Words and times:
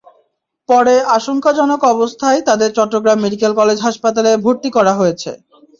পরে 0.69 0.95
আশঙ্কাজনক 1.17 1.81
অবস্থায় 1.93 2.39
তাঁদের 2.47 2.69
চট্টগ্রাম 2.77 3.17
মেডিকেল 3.21 3.51
কলেজ 3.59 3.77
হাসপাতালে 3.81 4.31
ভর্তি 4.45 4.69
করা 4.77 4.93
হয়েছে। 4.99 5.31